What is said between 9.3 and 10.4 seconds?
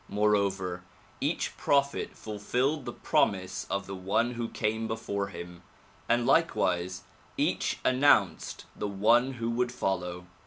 who would follow.